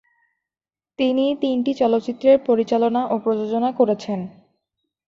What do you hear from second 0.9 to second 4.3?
তিনি তিনটি চলচ্চিত্রের পরিচালনা ও প্রযোজনা করেছেন।